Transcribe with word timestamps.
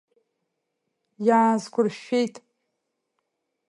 Иаазқәыршәшәеит. 1.27 2.35